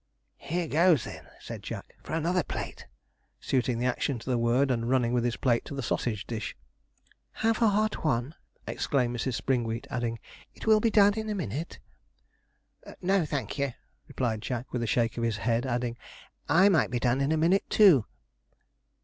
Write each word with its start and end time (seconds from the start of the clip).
'Here 0.37 0.67
goes, 0.67 1.03
then,' 1.03 1.29
said 1.39 1.61
Jack, 1.61 1.93
'for 2.01 2.13
another 2.13 2.41
plate,' 2.41 2.87
suiting 3.39 3.77
the 3.77 3.85
action 3.85 4.17
to 4.17 4.31
the 4.31 4.37
word, 4.39 4.71
and 4.71 4.89
running 4.89 5.13
with 5.13 5.23
his 5.23 5.35
plate 5.37 5.63
to 5.65 5.75
the 5.75 5.83
sausage 5.83 6.25
dish. 6.25 6.55
'Have 7.33 7.61
a 7.61 7.67
hot 7.69 8.03
one,' 8.03 8.33
exclaimed 8.65 9.15
Mrs. 9.15 9.35
Springwheat, 9.35 9.85
adding, 9.91 10.17
'it 10.55 10.65
will 10.65 10.79
be 10.79 10.89
done 10.89 11.13
in 11.13 11.29
a 11.29 11.35
minute.' 11.35 11.77
'No, 12.99 13.27
thank 13.27 13.59
ye,' 13.59 13.75
replied 14.07 14.41
Jack, 14.41 14.73
with 14.73 14.81
a 14.81 14.87
shake 14.87 15.17
of 15.17 15.23
the 15.23 15.31
head, 15.39 15.67
adding, 15.67 15.97
'I 16.49 16.69
might 16.69 16.89
be 16.89 16.97
done 16.99 17.21
in 17.21 17.31
a 17.31 17.37
minute 17.37 17.69
too.' 17.69 18.07